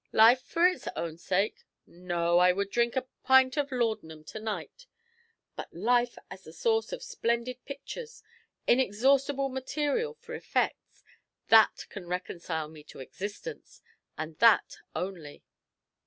[0.13, 1.63] Life for its own sake?
[1.85, 4.87] no; I would drink a pint of laudanum to night.
[5.55, 8.23] But life as the source of splendid pictures,
[8.65, 11.03] inexhaustible material for effects
[11.49, 13.79] that can reconcile me to existence,
[14.17, 15.43] and that only.